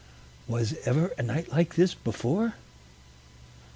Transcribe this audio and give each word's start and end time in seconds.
Was 0.47 0.73
ever 0.87 1.13
a 1.15 1.21
night 1.21 1.51
like 1.51 1.75
this 1.75 1.93
before? 1.93 2.55